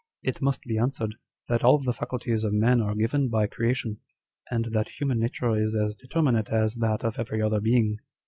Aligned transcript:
It 0.23 0.41
must 0.41 0.63
be 0.63 0.79
answered, 0.79 1.13
that 1.47 1.63
all 1.63 1.77
the 1.77 1.93
faculties 1.93 2.43
of 2.43 2.53
man 2.53 2.81
are 2.81 2.95
given 2.95 3.29
by 3.29 3.45
creation, 3.45 3.99
and 4.49 4.65
that 4.73 4.99
human 4.99 5.19
nature 5.19 5.55
is 5.55 5.75
as 5.75 5.93
determinate 5.93 6.49
as 6.49 6.73
that 6.77 7.03
of 7.03 7.19
every 7.19 7.39
other 7.39 7.59
being. 7.61 7.99